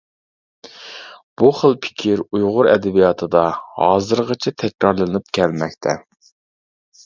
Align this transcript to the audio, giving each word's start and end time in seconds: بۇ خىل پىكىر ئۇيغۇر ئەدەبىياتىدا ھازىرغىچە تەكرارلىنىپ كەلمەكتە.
بۇ 1.41 1.49
خىل 1.57 1.75
پىكىر 1.83 2.23
ئۇيغۇر 2.25 2.71
ئەدەبىياتىدا 2.73 3.45
ھازىرغىچە 3.83 4.57
تەكرارلىنىپ 4.65 5.33
كەلمەكتە. 5.41 5.99